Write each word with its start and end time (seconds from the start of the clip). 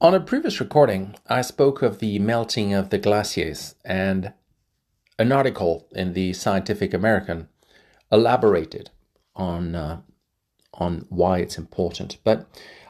On 0.00 0.12
a 0.12 0.20
previous 0.20 0.60
recording, 0.60 1.14
I 1.28 1.40
spoke 1.40 1.80
of 1.80 2.00
the 2.00 2.18
melting 2.18 2.74
of 2.74 2.90
the 2.90 2.98
glaciers, 2.98 3.76
and 3.84 4.32
an 5.18 5.30
article 5.30 5.86
in 5.92 6.14
the 6.14 6.32
Scientific 6.32 6.92
American 6.92 7.48
elaborated 8.10 8.90
on 9.36 9.74
uh, 9.76 10.00
on 10.74 11.06
why 11.08 11.38
it's 11.38 11.56
important. 11.56 12.18
But 12.24 12.46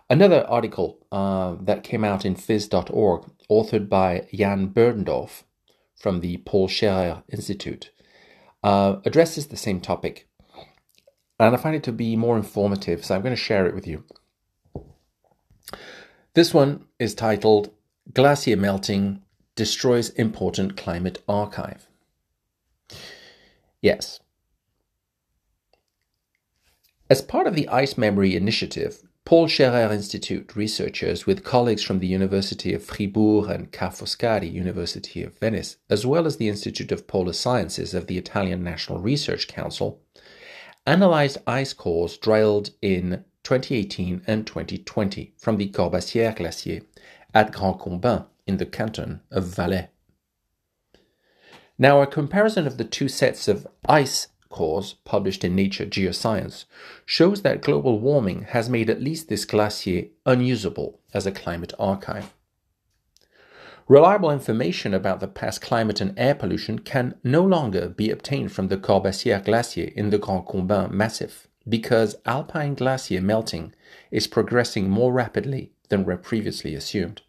another 0.09 0.47
article 0.49 1.07
uh, 1.13 1.57
that 1.61 1.85
came 1.85 2.05
out 2.05 2.25
in 2.25 2.37
phys.org, 2.37 3.31
authored 3.51 3.89
by 3.91 4.27
Jan 4.33 4.71
Berndorff 4.71 5.43
from 5.97 6.21
the 6.21 6.39
Paul 6.39 6.69
Scherrer 6.69 7.23
Institute, 7.29 7.91
uh, 8.65 8.97
addresses 9.05 9.49
the 9.49 9.59
same 9.59 9.81
topic. 9.81 10.27
And 11.39 11.55
I 11.55 11.59
find 11.59 11.77
it 11.77 11.83
to 11.85 11.93
be 11.93 12.17
more 12.17 12.39
informative, 12.39 13.05
so 13.05 13.15
I'm 13.15 13.23
going 13.23 13.37
to 13.37 13.41
share 13.41 13.67
it 13.67 13.75
with 13.75 13.87
you. 13.87 14.05
This 16.35 16.53
one 16.53 16.87
is 16.99 17.15
titled 17.15 17.71
Glacier 18.13 18.57
Melting 18.57 19.23
Destroys 19.55 20.11
Important 20.11 20.77
Climate 20.77 21.23
Archive. 21.29 21.87
Yes. 23.81 24.19
As 27.09 27.23
part 27.23 27.47
of 27.47 27.55
the 27.55 27.69
Ice 27.69 27.97
Memory 27.97 28.35
Initiative, 28.35 29.05
Paul 29.25 29.47
Scherrer 29.47 29.93
Institute 29.93 30.57
researchers 30.57 31.25
with 31.25 31.45
colleagues 31.45 31.85
from 31.85 32.01
the 32.01 32.09
University 32.09 32.75
of 32.75 32.85
Fribourg 32.85 33.49
and 33.49 33.71
Ca' 33.71 33.91
Foscari 33.91 34.53
University 34.53 35.23
of 35.23 35.39
Venice, 35.39 35.77
as 35.89 36.05
well 36.05 36.27
as 36.27 36.39
the 36.39 36.49
Institute 36.49 36.91
of 36.91 37.07
Polar 37.07 37.33
Sciences 37.33 37.95
of 37.95 38.09
the 38.09 38.19
Italian 38.19 38.65
National 38.65 38.99
Research 38.99 39.47
Council, 39.47 40.03
analyzed 40.85 41.39
ice 41.47 41.73
cores 41.73 42.19
drilled 42.19 42.71
in 42.83 43.25
2018 43.45 44.23
and 44.27 44.47
2020 44.47 45.35
from 45.39 45.59
the 45.59 45.69
Corbassière 45.69 46.35
Glacier 46.35 46.81
at 47.33 47.53
Grand 47.53 47.79
Combin 47.79 48.25
in 48.47 48.57
the 48.57 48.67
canton 48.67 49.21
of 49.31 49.45
Valais. 49.45 49.89
Now, 51.79 52.01
a 52.01 52.07
comparison 52.07 52.67
of 52.67 52.79
the 52.79 52.85
two 52.85 53.09
sets 53.09 53.49
of 53.49 53.67
ice 53.87 54.29
cores 54.49 54.95
published 55.05 55.45
in 55.45 55.55
Nature 55.55 55.85
Geoscience 55.85 56.65
shows 57.05 57.43
that 57.43 57.61
global 57.61 57.99
warming 57.99 58.43
has 58.51 58.71
made 58.71 58.89
at 58.89 59.03
least 59.03 59.29
this 59.29 59.45
glacier 59.45 60.05
unusable 60.25 61.01
as 61.13 61.27
a 61.27 61.33
climate 61.33 61.73
archive. 61.79 62.33
Reliable 63.89 64.31
information 64.31 64.95
about 64.95 65.21
the 65.21 65.29
past 65.29 65.61
climate 65.61 66.01
and 66.01 66.19
air 66.19 66.35
pollution 66.35 66.79
can 66.79 67.17
no 67.23 67.43
longer 67.43 67.89
be 67.89 68.11
obtained 68.11 68.53
from 68.53 68.69
the 68.69 68.79
Corbassière 68.79 69.45
Glacier 69.45 69.91
in 69.95 70.11
the 70.11 70.19
Grand 70.19 70.47
Combin 70.47 70.97
Massif 70.97 71.49
because 71.69 72.17
alpine 72.27 72.75
glacier 72.75 73.21
melting 73.21 73.75
is 74.11 74.27
progressing 74.27 74.89
more 74.89 75.13
rapidly 75.13 75.73
than 75.89 76.05
were 76.05 76.17
previously 76.17 76.75
assumed. 76.75 77.23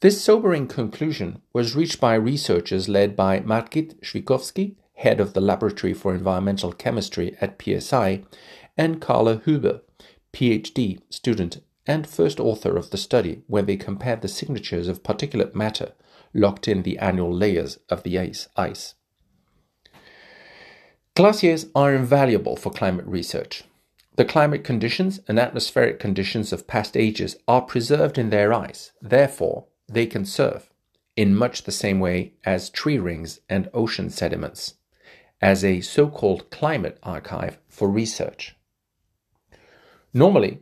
This 0.00 0.22
sobering 0.22 0.68
conclusion 0.68 1.40
was 1.52 1.74
reached 1.74 2.00
by 2.00 2.14
researchers 2.14 2.88
led 2.88 3.16
by 3.16 3.40
Margit 3.40 4.00
Schwikowski, 4.02 4.76
head 4.94 5.20
of 5.20 5.32
the 5.32 5.40
Laboratory 5.40 5.94
for 5.94 6.14
Environmental 6.14 6.72
Chemistry 6.72 7.36
at 7.40 7.60
PSI, 7.60 8.22
and 8.76 9.00
Carla 9.00 9.40
Huber, 9.44 9.80
PhD 10.32 11.00
student 11.08 11.62
and 11.86 12.06
first 12.06 12.40
author 12.40 12.76
of 12.76 12.90
the 12.90 12.98
study, 12.98 13.42
where 13.46 13.62
they 13.62 13.76
compared 13.76 14.20
the 14.20 14.28
signatures 14.28 14.88
of 14.88 15.02
particulate 15.02 15.54
matter 15.54 15.92
locked 16.34 16.68
in 16.68 16.82
the 16.82 16.98
annual 16.98 17.32
layers 17.32 17.78
of 17.88 18.02
the 18.02 18.18
ice. 18.18 18.94
Glaciers 21.16 21.64
are 21.74 21.94
invaluable 21.94 22.56
for 22.56 22.68
climate 22.68 23.06
research. 23.06 23.64
The 24.16 24.24
climate 24.26 24.64
conditions 24.64 25.18
and 25.26 25.38
atmospheric 25.38 25.98
conditions 25.98 26.52
of 26.52 26.66
past 26.66 26.94
ages 26.94 27.36
are 27.48 27.62
preserved 27.62 28.18
in 28.18 28.28
their 28.28 28.52
ice, 28.52 28.92
therefore, 29.00 29.64
they 29.88 30.04
can 30.04 30.26
serve, 30.26 30.70
in 31.16 31.34
much 31.34 31.62
the 31.62 31.72
same 31.72 32.00
way 32.00 32.34
as 32.44 32.68
tree 32.68 32.98
rings 32.98 33.40
and 33.48 33.70
ocean 33.72 34.10
sediments, 34.10 34.74
as 35.40 35.64
a 35.64 35.80
so 35.80 36.06
called 36.06 36.50
climate 36.50 36.98
archive 37.02 37.56
for 37.66 37.88
research. 37.88 38.54
Normally, 40.12 40.60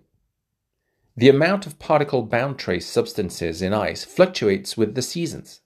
the 1.16 1.30
amount 1.30 1.66
of 1.66 1.80
particle 1.80 2.22
bound 2.22 2.60
trace 2.60 2.86
substances 2.86 3.60
in 3.60 3.74
ice 3.74 4.04
fluctuates 4.04 4.76
with 4.76 4.94
the 4.94 5.02
seasons. 5.02 5.62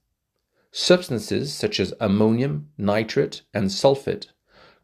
Substances 0.72 1.52
such 1.52 1.78
as 1.78 1.92
ammonium, 2.00 2.70
nitrate, 2.78 3.42
and 3.52 3.66
sulfate 3.66 4.28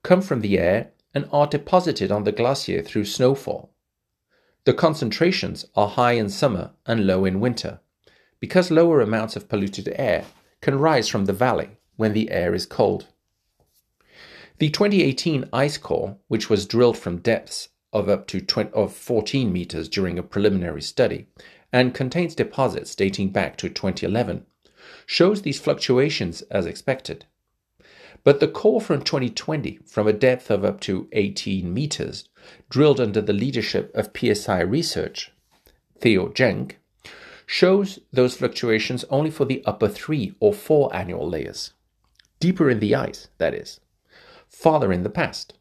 come 0.04 0.22
from 0.22 0.42
the 0.42 0.58
air 0.58 0.92
and 1.12 1.28
are 1.32 1.48
deposited 1.48 2.12
on 2.12 2.22
the 2.22 2.30
glacier 2.30 2.82
through 2.82 3.06
snowfall. 3.06 3.74
The 4.64 4.74
concentrations 4.74 5.66
are 5.74 5.88
high 5.88 6.12
in 6.12 6.28
summer 6.28 6.70
and 6.86 7.06
low 7.06 7.24
in 7.24 7.40
winter, 7.40 7.80
because 8.38 8.70
lower 8.70 9.00
amounts 9.00 9.34
of 9.34 9.48
polluted 9.48 9.92
air 9.96 10.24
can 10.60 10.78
rise 10.78 11.08
from 11.08 11.24
the 11.24 11.32
valley 11.32 11.70
when 11.96 12.12
the 12.12 12.30
air 12.30 12.54
is 12.54 12.66
cold. 12.66 13.06
The 14.58 14.70
2018 14.70 15.48
ice 15.52 15.78
core, 15.78 16.18
which 16.28 16.48
was 16.48 16.66
drilled 16.66 16.96
from 16.96 17.18
depths 17.18 17.70
of 17.92 18.08
up 18.08 18.26
to 18.28 18.40
20, 18.40 18.70
of 18.72 18.94
14 18.94 19.52
meters 19.52 19.88
during 19.88 20.18
a 20.18 20.22
preliminary 20.22 20.82
study 20.82 21.28
and 21.72 21.94
contains 21.94 22.34
deposits 22.34 22.94
dating 22.94 23.30
back 23.30 23.56
to 23.56 23.68
2011, 23.68 24.44
shows 25.06 25.42
these 25.42 25.60
fluctuations 25.60 26.42
as 26.42 26.66
expected. 26.66 27.24
But 28.24 28.40
the 28.40 28.48
core 28.48 28.80
from 28.80 29.02
2020, 29.02 29.80
from 29.86 30.08
a 30.08 30.12
depth 30.12 30.50
of 30.50 30.64
up 30.64 30.80
to 30.80 31.08
18 31.12 31.72
meters, 31.72 32.26
drilled 32.70 32.98
under 32.98 33.20
the 33.20 33.34
leadership 33.34 33.94
of 33.94 34.10
PSI 34.16 34.60
Research, 34.60 35.30
Theo 36.00 36.30
Jenk, 36.30 36.80
shows 37.46 37.98
those 38.10 38.36
fluctuations 38.36 39.04
only 39.10 39.30
for 39.30 39.44
the 39.44 39.62
upper 39.66 39.88
three 39.88 40.34
or 40.40 40.54
four 40.54 40.94
annual 40.96 41.28
layers. 41.28 41.74
Deeper 42.40 42.70
in 42.70 42.80
the 42.80 42.94
ice, 42.94 43.28
that 43.36 43.52
is. 43.52 43.80
Farther 44.48 44.90
in 44.90 45.02
the 45.02 45.10
past. 45.10 45.54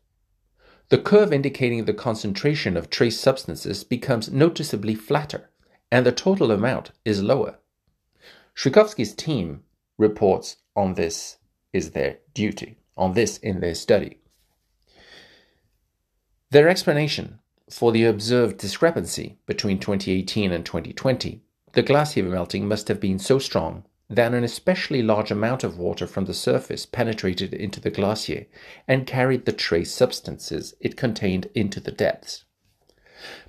The 0.88 0.97
curve 0.97 1.34
indicating 1.34 1.84
the 1.84 1.94
concentration 1.94 2.78
of 2.78 2.90
trace 2.90 3.19
substances 3.19 3.84
becomes 3.84 4.31
noticeably 4.31 4.95
flatter, 4.95 5.50
and 5.91 6.06
the 6.06 6.12
total 6.12 6.51
amount 6.51 6.91
is 7.03 7.22
lower. 7.22 7.57
Schwikowski's 8.56 9.13
team 9.13 9.63
reports 9.97 10.57
on 10.75 10.94
this 10.94 11.38
is 11.73 11.91
their 11.91 12.19
duty 12.34 12.78
on 12.95 13.13
this 13.13 13.38
in 13.39 13.59
their 13.59 13.75
study. 13.75 14.19
Their 16.51 16.69
explanation 16.69 17.39
for 17.69 17.91
the 17.91 18.06
observed 18.06 18.59
discrepancy 18.59 19.39
between 19.47 19.79
2018 19.79 20.51
and 20.51 20.63
2020, 20.63 21.41
the 21.73 21.81
glacier 21.81 22.23
melting 22.23 22.67
must 22.67 22.88
have 22.88 23.00
been 23.00 23.17
so 23.17 23.39
strong 23.39 23.83
that 24.09 24.33
an 24.33 24.44
especially 24.44 25.01
large 25.01 25.31
amount 25.31 25.63
of 25.63 25.79
water 25.79 26.06
from 26.06 26.25
the 26.25 26.33
surface 26.33 26.85
penetrated 26.85 27.53
into 27.53 27.79
the 27.79 27.89
glacier 27.89 28.45
and 28.88 29.07
carried 29.07 29.45
the 29.45 29.51
trace 29.51 29.91
substances 29.91 30.75
it 30.79 30.95
contained 30.95 31.47
into 31.56 31.79
the 31.79 31.91
depths. 31.91 32.44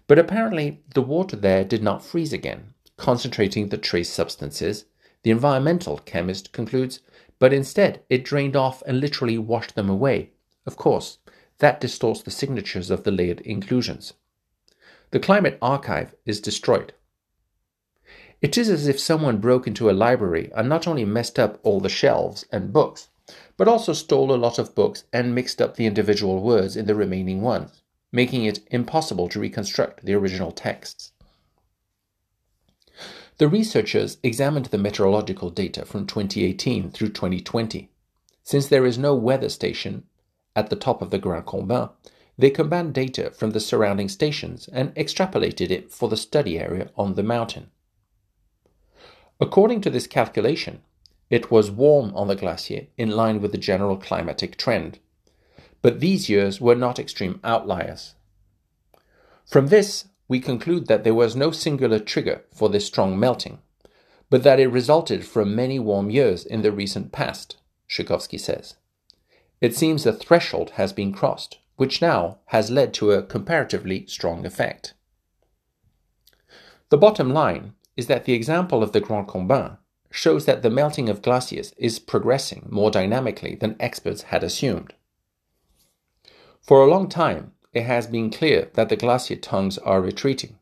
But 0.07 0.19
apparently, 0.19 0.83
the 0.95 1.03
water 1.03 1.37
there 1.37 1.65
did 1.65 1.83
not 1.83 2.05
freeze 2.05 2.33
again, 2.33 2.73
concentrating 2.97 3.69
the 3.69 3.77
trace 3.77 4.11
substances, 4.11 4.87
the 5.23 5.31
environmental 5.31 5.99
chemist 5.99 6.53
concludes, 6.53 7.01
but 7.39 7.53
instead 7.53 8.03
it 8.09 8.25
drained 8.25 8.57
off 8.57 8.83
and 8.87 9.01
literally 9.01 9.39
washed 9.39 9.75
them 9.75 9.89
away. 9.89 10.31
Of 10.67 10.77
course, 10.77 11.19
that 11.59 11.81
distorts 11.81 12.23
the 12.23 12.31
signatures 12.31 12.91
of 12.91 13.05
the 13.05 13.11
layered 13.11 13.41
inclusions. 13.43 14.15
The 15.11 15.21
climate 15.21 15.59
archive 15.63 16.15
is 16.27 16.41
destroyed. 16.41 16.93
It 18.43 18.59
is 18.59 18.69
as 18.69 18.87
if 18.87 19.01
someone 19.01 19.39
broke 19.39 19.67
into 19.67 19.89
a 19.89 19.93
library 19.93 20.51
and 20.55 20.69
not 20.69 20.87
only 20.87 21.05
messed 21.07 21.39
up 21.39 21.59
all 21.63 21.81
the 21.81 21.89
shelves 21.89 22.45
and 22.53 22.73
books, 22.73 23.09
but 23.57 23.69
also 23.69 23.95
stole 23.95 24.35
a 24.35 24.37
lot 24.37 24.59
of 24.59 24.75
books 24.75 25.05
and 25.15 25.35
mixed 25.35 25.63
up 25.63 25.77
the 25.77 25.87
individual 25.87 26.43
words 26.43 26.77
in 26.77 26.85
the 26.85 26.95
remaining 26.95 27.41
ones, 27.41 27.83
making 28.13 28.45
it 28.45 28.61
impossible 28.71 29.31
to 29.31 29.41
reconstruct 29.41 30.05
the 30.05 30.13
original 30.13 30.53
texts. 30.53 31.13
The 33.39 33.49
researchers 33.49 34.19
examined 34.23 34.67
the 34.67 34.79
meteorological 34.79 35.51
data 35.51 35.85
from 35.85 36.07
2018 36.07 36.91
through 36.93 37.09
2020. 37.09 37.91
Since 38.45 38.69
there 38.69 38.87
is 38.87 38.97
no 38.97 39.15
weather 39.15 39.49
station 39.49 40.05
at 40.55 40.71
the 40.71 40.77
top 40.77 41.03
of 41.03 41.11
the 41.11 41.19
Grand 41.19 41.47
Combin, 41.47 41.89
they 42.39 42.51
combined 42.51 42.95
data 42.95 43.31
from 43.31 43.51
the 43.51 43.61
surrounding 43.61 44.09
stations 44.09 44.69
and 44.73 44.95
extrapolated 44.95 45.71
it 45.71 45.91
for 45.91 46.09
the 46.09 46.17
study 46.17 46.59
area 46.59 46.91
on 46.97 47.15
the 47.15 47.23
mountain. 47.23 47.71
According 49.41 49.81
to 49.83 49.91
this 49.91 50.07
calculation, 50.07 50.83
it 51.29 51.51
was 51.51 51.71
warm 51.71 52.15
on 52.15 52.29
the 52.29 52.37
glacier 52.37 52.87
in 52.97 53.11
line 53.11 53.41
with 53.41 53.51
the 53.51 53.59
general 53.59 53.97
climatic 53.97 54.57
trend. 54.57 55.01
But 55.83 56.01
these 56.01 56.29
years 56.29 56.61
were 56.61 56.77
not 56.77 56.99
extreme 56.99 57.41
outliers. 57.43 58.15
From 59.45 59.69
this, 59.69 60.07
we 60.29 60.41
conclude 60.41 60.87
that 60.87 61.05
there 61.05 61.15
was 61.15 61.37
no 61.37 61.51
singular 61.51 61.99
trigger 61.99 62.45
for 62.53 62.69
this 62.69 62.87
strong 62.87 63.19
melting, 63.19 63.59
but 64.31 64.43
that 64.43 64.61
it 64.61 64.69
resulted 64.69 65.25
from 65.25 65.55
many 65.55 65.79
warm 65.79 66.11
years 66.11 66.45
in 66.45 66.63
the 66.63 66.73
recent 66.73 67.13
past, 67.13 67.57
Schwikowski 67.89 68.41
says. 68.41 68.77
It 69.61 69.77
seems 69.77 70.07
a 70.07 70.13
threshold 70.13 70.71
has 70.71 70.93
been 70.93 71.13
crossed, 71.13 71.59
which 71.77 72.03
now 72.03 72.39
has 72.47 72.71
led 72.71 72.95
to 72.95 73.13
a 73.13 73.23
comparatively 73.23 74.07
strong 74.07 74.47
effect. 74.47 74.95
The 76.89 76.99
bottom 76.99 77.33
line 77.33 77.75
is 77.97 78.07
that 78.07 78.25
the 78.25 78.33
example 78.33 78.83
of 78.83 78.93
the 78.93 79.01
Grand 79.01 79.29
Combin 79.29 79.79
shows 80.11 80.47
that 80.47 80.63
the 80.63 80.71
melting 80.71 81.09
of 81.09 81.23
glaciers 81.23 81.73
is 81.77 81.99
progressing 81.99 82.69
more 82.71 82.91
dynamically 82.91 83.57
than 83.57 83.77
experts 83.81 84.23
had 84.23 84.45
assumed. 84.45 84.95
For 86.61 86.83
a 86.83 86.91
long 86.91 87.09
time, 87.09 87.53
it 87.75 87.83
has 87.83 88.07
been 88.07 88.31
clear 88.31 88.71
that 88.75 88.89
the 88.89 88.97
glacier 88.97 89.37
tongues 89.37 89.79
are 89.79 90.01
retreating. 90.01 90.59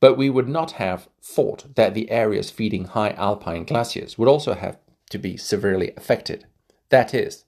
But 0.00 0.16
we 0.16 0.30
would 0.30 0.48
not 0.48 0.72
have 0.72 1.08
thought 1.20 1.74
that 1.74 1.94
the 1.94 2.10
areas 2.10 2.50
feeding 2.50 2.86
high 2.86 3.10
alpine 3.10 3.64
glaciers 3.64 4.16
would 4.16 4.28
also 4.28 4.54
have 4.54 4.78
to 5.10 5.18
be 5.18 5.36
severely 5.36 5.92
affected. 5.96 6.46
That 6.88 7.12
is, 7.14 7.44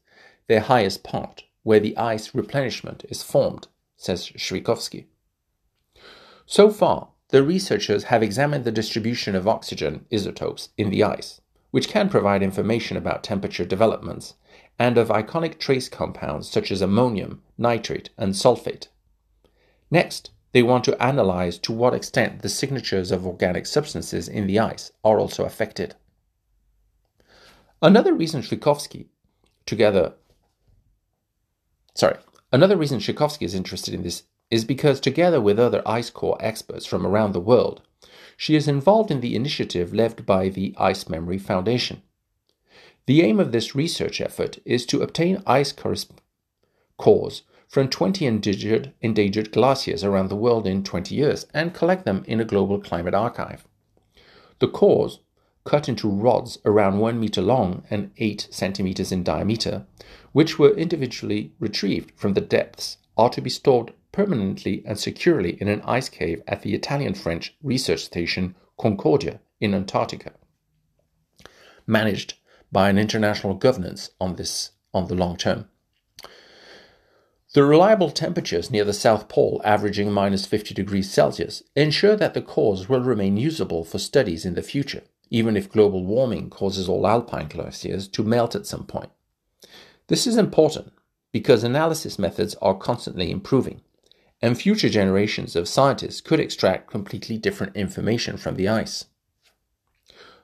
their 0.46 0.60
highest 0.60 1.02
part, 1.02 1.44
where 1.62 1.80
the 1.80 1.96
ice 1.96 2.34
replenishment 2.34 3.04
is 3.08 3.22
formed, 3.22 3.68
says 3.96 4.28
Schwikowski. 4.36 5.06
So 6.44 6.70
far, 6.70 7.08
the 7.28 7.42
researchers 7.42 8.04
have 8.04 8.22
examined 8.22 8.64
the 8.64 8.72
distribution 8.72 9.36
of 9.36 9.46
oxygen 9.46 10.06
isotopes 10.12 10.70
in 10.76 10.90
the 10.90 11.04
ice, 11.04 11.40
which 11.70 11.88
can 11.88 12.08
provide 12.08 12.42
information 12.42 12.96
about 12.96 13.22
temperature 13.22 13.64
developments, 13.64 14.34
and 14.78 14.98
of 14.98 15.10
ionic 15.10 15.60
trace 15.60 15.88
compounds 15.88 16.50
such 16.50 16.72
as 16.72 16.82
ammonium, 16.82 17.42
nitrate, 17.60 18.10
and 18.18 18.32
sulfate. 18.32 18.88
Next, 19.90 20.30
they 20.52 20.62
want 20.62 20.84
to 20.84 21.00
analyze 21.02 21.58
to 21.58 21.72
what 21.72 21.94
extent 21.94 22.42
the 22.42 22.48
signatures 22.48 23.12
of 23.12 23.26
organic 23.26 23.66
substances 23.66 24.28
in 24.28 24.46
the 24.46 24.58
ice 24.58 24.90
are 25.04 25.18
also 25.20 25.44
affected. 25.44 25.94
Another 27.82 28.12
reason 28.12 28.42
Schwikowski, 28.42 29.06
together, 29.64 30.14
sorry, 31.94 32.16
another 32.52 32.76
reason 32.76 32.98
Schwikowski 32.98 33.42
is 33.42 33.54
interested 33.54 33.94
in 33.94 34.02
this 34.02 34.24
is 34.50 34.64
because, 34.64 34.98
together 34.98 35.40
with 35.40 35.58
other 35.58 35.82
ice 35.86 36.10
core 36.10 36.36
experts 36.40 36.84
from 36.84 37.06
around 37.06 37.32
the 37.32 37.40
world, 37.40 37.82
she 38.36 38.56
is 38.56 38.66
involved 38.66 39.10
in 39.10 39.20
the 39.20 39.36
initiative 39.36 39.94
led 39.94 40.26
by 40.26 40.48
the 40.48 40.74
Ice 40.78 41.08
Memory 41.08 41.38
Foundation. 41.38 42.02
The 43.06 43.22
aim 43.22 43.38
of 43.38 43.52
this 43.52 43.74
research 43.74 44.20
effort 44.20 44.58
is 44.64 44.84
to 44.86 45.02
obtain 45.02 45.42
ice 45.46 45.72
cores 45.72 47.42
from 47.70 47.88
20 47.88 48.26
endangered, 48.26 48.92
endangered 49.00 49.52
glaciers 49.52 50.02
around 50.02 50.28
the 50.28 50.34
world 50.34 50.66
in 50.66 50.82
20 50.82 51.14
years 51.14 51.46
and 51.54 51.72
collect 51.72 52.04
them 52.04 52.24
in 52.26 52.40
a 52.40 52.44
global 52.44 52.80
climate 52.80 53.14
archive. 53.14 53.64
The 54.58 54.66
cores, 54.66 55.20
cut 55.64 55.88
into 55.88 56.10
rods 56.10 56.58
around 56.64 56.98
1 56.98 57.20
meter 57.20 57.40
long 57.40 57.84
and 57.88 58.10
8 58.16 58.48
centimeters 58.50 59.12
in 59.12 59.22
diameter, 59.22 59.86
which 60.32 60.58
were 60.58 60.74
individually 60.74 61.52
retrieved 61.60 62.10
from 62.16 62.34
the 62.34 62.40
depths, 62.40 62.96
are 63.16 63.30
to 63.30 63.40
be 63.40 63.50
stored 63.50 63.92
permanently 64.10 64.82
and 64.84 64.98
securely 64.98 65.52
in 65.60 65.68
an 65.68 65.80
ice 65.82 66.08
cave 66.08 66.42
at 66.48 66.62
the 66.62 66.74
Italian 66.74 67.14
French 67.14 67.56
research 67.62 68.00
station 68.00 68.56
Concordia 68.80 69.38
in 69.60 69.74
Antarctica, 69.74 70.32
managed 71.86 72.34
by 72.72 72.88
an 72.88 72.98
international 72.98 73.54
governance 73.54 74.10
on 74.20 74.34
this 74.34 74.72
on 74.92 75.06
the 75.06 75.14
long 75.14 75.36
term. 75.36 75.69
The 77.52 77.64
reliable 77.64 78.12
temperatures 78.12 78.70
near 78.70 78.84
the 78.84 78.92
South 78.92 79.28
Pole, 79.28 79.60
averaging 79.64 80.12
minus 80.12 80.46
50 80.46 80.72
degrees 80.72 81.10
Celsius, 81.10 81.64
ensure 81.74 82.14
that 82.14 82.32
the 82.32 82.42
cores 82.42 82.88
will 82.88 83.00
remain 83.00 83.36
usable 83.36 83.82
for 83.82 83.98
studies 83.98 84.44
in 84.44 84.54
the 84.54 84.62
future, 84.62 85.02
even 85.30 85.56
if 85.56 85.72
global 85.72 86.04
warming 86.04 86.48
causes 86.48 86.88
all 86.88 87.08
alpine 87.08 87.48
glaciers 87.48 88.06
to 88.06 88.22
melt 88.22 88.54
at 88.54 88.66
some 88.66 88.84
point. 88.84 89.10
This 90.06 90.28
is 90.28 90.36
important 90.36 90.92
because 91.32 91.64
analysis 91.64 92.20
methods 92.20 92.54
are 92.62 92.74
constantly 92.74 93.32
improving, 93.32 93.80
and 94.40 94.56
future 94.56 94.88
generations 94.88 95.56
of 95.56 95.66
scientists 95.66 96.20
could 96.20 96.38
extract 96.38 96.88
completely 96.88 97.36
different 97.36 97.74
information 97.74 98.36
from 98.36 98.54
the 98.54 98.68
ice. 98.68 99.06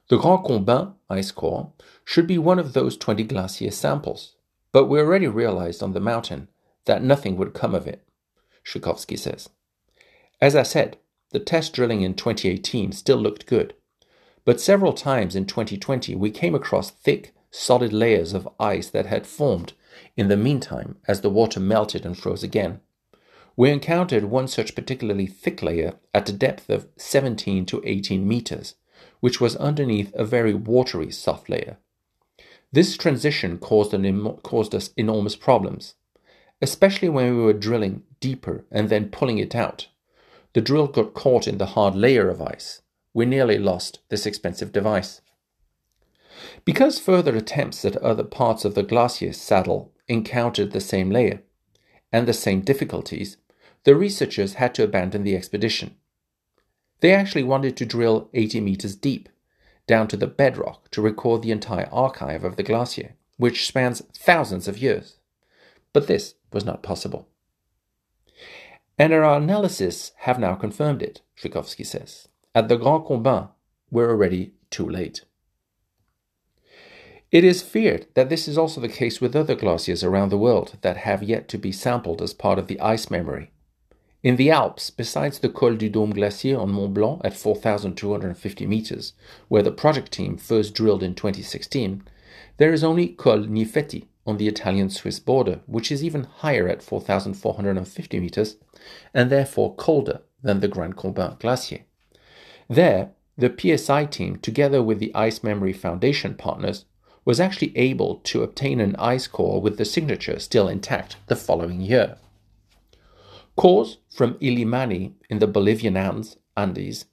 The 0.09 0.19
Grand 0.19 0.45
Combin 0.45 0.95
ice 1.09 1.31
core 1.31 1.73
should 2.05 2.27
be 2.27 2.39
one 2.39 2.59
of 2.59 2.73
those 2.73 2.97
20 2.97 3.23
glacier 3.23 3.71
samples, 3.71 4.35
but 4.73 4.87
we 4.87 4.99
already 4.99 5.29
realized 5.29 5.85
on 5.85 5.93
the 5.93 6.01
mountain 6.01 6.49
that 6.87 7.03
nothing 7.03 7.37
would 7.37 7.55
come 7.55 7.75
of 7.75 7.87
it, 7.87 8.03
Schwikowski 8.65 9.19
says. 9.19 9.51
As 10.41 10.57
I 10.57 10.63
said, 10.63 10.97
the 11.31 11.39
test 11.39 11.73
drilling 11.73 12.03
in 12.03 12.15
2018 12.15 12.93
still 12.93 13.19
looked 13.19 13.47
good, 13.47 13.75
but 14.45 14.61
several 14.61 14.93
times 14.93 15.37
in 15.37 15.45
2020 15.45 16.15
we 16.15 16.31
came 16.31 16.55
across 16.55 16.91
thick, 16.91 17.35
solid 17.51 17.93
layers 17.93 18.33
of 18.33 18.49
ice 18.59 18.89
that 18.91 19.07
had 19.07 19.27
formed 19.27 19.73
in 20.17 20.29
the 20.29 20.37
meantime 20.37 20.97
as 21.09 21.21
the 21.21 21.31
water 21.31 21.61
melted 21.61 22.07
and 22.07 22.19
froze 22.19 22.43
again. 22.43 22.81
We 23.57 23.71
encountered 23.71 24.25
one 24.25 24.49
such 24.49 24.75
particularly 24.75 25.27
thick 25.27 25.63
layer 25.63 25.95
at 26.15 26.29
a 26.29 26.33
depth 26.33 26.69
of 26.69 26.89
17 26.97 27.65
to 27.67 27.83
18 27.85 28.29
meters, 28.29 28.75
which 29.21 29.41
was 29.41 29.57
underneath 29.57 30.15
a 30.15 30.25
very 30.25 30.53
watery 30.53 31.11
soft 31.11 31.49
layer. 31.49 31.79
This 32.71 32.97
transition 32.97 33.59
caused, 33.59 33.95
caused 34.43 34.75
us 34.75 34.91
enormous 34.97 35.37
problems 35.37 35.95
especially 36.63 37.09
when 37.09 37.37
we 37.37 37.43
were 37.43 37.53
drilling 37.53 38.03
deeper 38.21 38.65
and 38.71 38.89
then 38.89 39.11
pulling 39.11 39.39
it 39.39 39.55
out. 39.55 39.89
The 40.55 40.61
drill 40.61 40.87
got 40.87 41.15
caught 41.15 41.47
in 41.47 41.59
the 41.59 41.67
hard 41.67 41.95
layer 41.95 42.29
of 42.29 42.41
ice. 42.41 42.83
We 43.13 43.27
nearly 43.27 43.59
lost 43.59 44.01
this 44.09 44.27
expensive 44.27 44.73
device. 44.73 45.21
Because 46.65 46.99
further 46.99 47.37
attempts 47.37 47.85
at 47.85 47.97
other 47.99 48.25
parts 48.25 48.65
of 48.65 48.75
the 48.75 48.83
glacier 48.83 49.33
saddle 49.33 49.93
encountered 50.09 50.73
the 50.73 50.81
same 50.81 51.11
layer 51.11 51.43
and 52.13 52.27
the 52.27 52.33
same 52.33 52.61
difficulties, 52.61 53.37
the 53.85 53.95
researchers 53.95 54.55
had 54.55 54.75
to 54.75 54.83
abandon 54.83 55.23
the 55.25 55.37
expedition. 55.37 55.97
They 57.01 57.13
actually 57.13 57.45
wanted 57.45 57.77
to 57.77 57.87
drill 57.87 58.31
80 58.33 58.61
meters 58.61 58.97
deep, 58.97 59.29
down 59.87 60.09
to 60.09 60.17
the 60.17 60.27
bedrock, 60.27 60.91
to 60.91 61.03
record 61.03 61.43
the 61.43 61.51
entire 61.51 61.89
archive 61.93 62.45
of 62.45 62.57
the 62.57 62.63
glacier, 62.63 63.15
which 63.37 63.67
spans 63.67 64.03
thousands 64.15 64.67
of 64.67 64.79
years. 64.79 65.19
But 65.93 66.07
this 66.07 66.35
was 66.53 66.65
not 66.65 66.83
possible. 66.83 67.29
And 68.99 69.13
our 69.13 69.37
analysis 69.37 70.13
have 70.21 70.39
now 70.39 70.55
confirmed 70.55 71.03
it, 71.03 71.21
Schwikowski 71.39 71.85
says. 71.85 72.29
At 72.55 72.69
the 72.69 72.77
Grand 72.77 73.05
Combin, 73.07 73.49
we're 73.91 74.11
already 74.11 74.55
too 74.71 74.89
late. 74.89 75.25
It 77.31 77.45
is 77.45 77.61
feared 77.61 78.07
that 78.15 78.29
this 78.29 78.49
is 78.49 78.57
also 78.57 78.81
the 78.81 78.89
case 78.89 79.21
with 79.21 79.37
other 79.37 79.55
glaciers 79.55 80.03
around 80.03 80.31
the 80.31 80.39
world 80.39 80.79
that 80.81 80.97
have 80.99 81.23
yet 81.23 81.49
to 81.49 81.59
be 81.59 81.73
sampled 81.73 82.23
as 82.23 82.33
part 82.33 82.59
of 82.59 82.69
the 82.69 82.81
ice 82.81 83.11
memory. 83.11 83.51
In 84.23 84.37
the 84.37 84.51
Alps, 84.51 84.91
besides 84.91 85.41
the 85.41 85.49
Col 85.49 85.75
du 85.75 85.91
Dôme 85.91 86.15
Glacier 86.15 86.59
on 86.59 86.73
Mont 86.73 86.95
Blanc 86.95 87.21
at 87.25 87.37
4,250 87.37 88.67
meters, 88.67 89.13
where 89.49 89.63
the 89.63 89.71
project 89.71 90.13
team 90.13 90.37
first 90.39 90.73
drilled 90.73 91.03
in 91.03 91.15
2016, 91.15 92.03
there 92.57 92.73
is 92.73 92.83
only 92.83 93.09
Col 93.09 93.41
Gnifetti 93.41 94.07
on 94.27 94.37
the 94.37 94.49
Italian 94.49 94.91
Swiss 94.91 95.21
border, 95.21 95.61
which 95.67 95.93
is 95.93 96.03
even 96.03 96.25
higher 96.25 96.69
at 96.69 96.83
4,450 96.83 98.21
meters 98.21 98.57
and 99.15 99.31
therefore 99.31 99.75
colder 99.77 100.23
than 100.43 100.61
the 100.61 100.69
Grand 100.69 100.97
Combin 100.97 101.37
Glacier. 101.39 101.81
There, 102.69 103.11
the 103.39 103.55
PSI 103.57 104.07
team, 104.07 104.37
together 104.37 104.83
with 104.83 104.99
the 104.99 105.15
Ice 105.15 105.43
Memory 105.43 105.73
Foundation 105.73 106.35
partners, 106.35 106.85
was 107.25 107.41
actually 107.41 107.77
able 107.77 108.17
to 108.17 108.43
obtain 108.43 108.81
an 108.81 108.97
ice 108.97 109.27
core 109.27 109.61
with 109.61 109.79
the 109.79 109.85
signature 109.85 110.39
still 110.39 110.69
intact 110.69 111.17
the 111.27 111.37
following 111.37 111.81
year. 111.81 112.17
Cores 113.57 113.99
from 114.11 114.35
Illimani 114.35 115.13
in 115.29 115.39
the 115.39 115.47
Bolivian 115.47 115.97
Andes, 116.57 117.05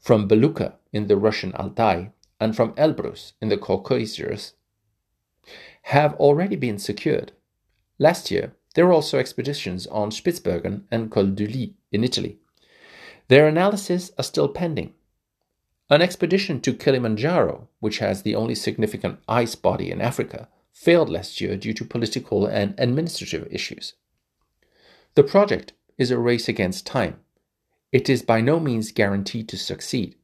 from 0.00 0.28
Belukha 0.28 0.74
in 0.92 1.06
the 1.06 1.16
Russian 1.16 1.54
Altai, 1.54 2.10
and 2.40 2.56
from 2.56 2.72
Elbrus 2.72 3.32
in 3.40 3.50
the 3.50 3.56
Caucasus 3.56 4.54
have 5.82 6.14
already 6.14 6.56
been 6.56 6.78
secured. 6.78 7.32
Last 7.98 8.30
year, 8.30 8.52
there 8.74 8.86
were 8.86 8.92
also 8.92 9.18
expeditions 9.18 9.86
on 9.88 10.10
Spitsbergen 10.10 10.84
and 10.90 11.10
Col 11.10 11.26
du 11.26 11.46
Lis 11.46 11.70
in 11.90 12.04
Italy. 12.04 12.38
Their 13.28 13.46
analyses 13.46 14.12
are 14.18 14.24
still 14.24 14.48
pending. 14.48 14.94
An 15.90 16.00
expedition 16.00 16.60
to 16.62 16.72
Kilimanjaro, 16.72 17.68
which 17.80 17.98
has 17.98 18.22
the 18.22 18.34
only 18.34 18.54
significant 18.54 19.18
ice 19.28 19.54
body 19.54 19.90
in 19.90 20.00
Africa, 20.00 20.48
failed 20.72 21.10
last 21.10 21.40
year 21.40 21.56
due 21.56 21.74
to 21.74 21.84
political 21.84 22.46
and 22.46 22.74
administrative 22.78 23.46
issues. 23.50 23.94
The 25.14 25.22
project 25.22 25.74
is 25.98 26.10
a 26.10 26.18
race 26.18 26.48
against 26.48 26.86
time. 26.86 27.20
It 27.92 28.08
is 28.08 28.22
by 28.22 28.40
no 28.40 28.58
means 28.58 28.90
guaranteed 28.90 29.48
to 29.50 29.58
succeed. 29.58 30.16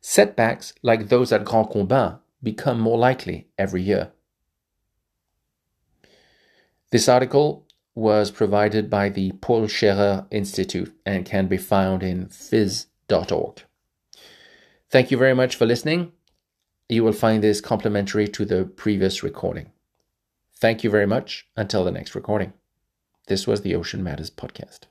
Setbacks 0.00 0.74
like 0.82 1.08
those 1.08 1.30
at 1.32 1.44
Grand 1.44 1.70
Combin 1.70 2.18
become 2.42 2.80
more 2.80 2.98
likely 2.98 3.46
every 3.56 3.82
year. 3.82 4.10
This 6.90 7.08
article 7.08 7.66
was 7.94 8.30
provided 8.30 8.88
by 8.88 9.08
the 9.08 9.32
Paul 9.32 9.64
Scherrer 9.66 10.26
Institute 10.30 10.94
and 11.04 11.26
can 11.26 11.46
be 11.46 11.56
found 11.56 12.02
in 12.02 12.28
phys.org. 12.28 13.62
Thank 14.90 15.10
you 15.10 15.18
very 15.18 15.34
much 15.34 15.56
for 15.56 15.66
listening. 15.66 16.12
You 16.88 17.04
will 17.04 17.12
find 17.12 17.42
this 17.42 17.60
complementary 17.60 18.28
to 18.28 18.44
the 18.46 18.64
previous 18.64 19.22
recording. 19.22 19.72
Thank 20.56 20.82
you 20.82 20.90
very 20.90 21.06
much. 21.06 21.46
Until 21.56 21.84
the 21.84 21.90
next 21.90 22.14
recording. 22.14 22.52
This 23.26 23.46
was 23.46 23.60
the 23.60 23.74
Ocean 23.74 24.02
Matters 24.02 24.30
Podcast. 24.30 24.86